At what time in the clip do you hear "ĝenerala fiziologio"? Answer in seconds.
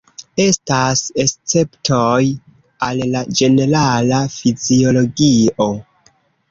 3.41-5.71